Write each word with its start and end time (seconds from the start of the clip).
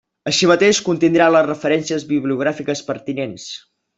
Així 0.29 0.47
mateix, 0.51 0.79
contindrà 0.87 1.27
les 1.35 1.45
referències 1.49 2.07
bibliogràfiques 2.15 2.83
pertinents. 2.91 3.49